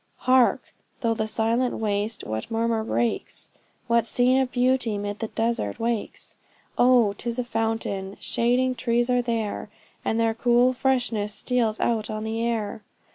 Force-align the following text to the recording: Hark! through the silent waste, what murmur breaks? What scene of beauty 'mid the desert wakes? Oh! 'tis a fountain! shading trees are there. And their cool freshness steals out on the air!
Hark! 0.25 0.73
through 0.99 1.13
the 1.13 1.27
silent 1.27 1.75
waste, 1.77 2.23
what 2.23 2.49
murmur 2.49 2.83
breaks? 2.83 3.49
What 3.85 4.07
scene 4.07 4.41
of 4.41 4.51
beauty 4.51 4.97
'mid 4.97 5.19
the 5.19 5.27
desert 5.27 5.79
wakes? 5.79 6.35
Oh! 6.75 7.13
'tis 7.15 7.37
a 7.37 7.43
fountain! 7.43 8.17
shading 8.19 8.73
trees 8.73 9.11
are 9.11 9.21
there. 9.21 9.69
And 10.03 10.19
their 10.19 10.33
cool 10.33 10.73
freshness 10.73 11.35
steals 11.35 11.79
out 11.79 12.09
on 12.09 12.23
the 12.23 12.41
air! 12.43 12.81